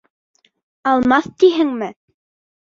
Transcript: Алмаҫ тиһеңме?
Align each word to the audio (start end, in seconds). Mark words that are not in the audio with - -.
Алмаҫ 0.91 1.27
тиһеңме? 1.45 1.91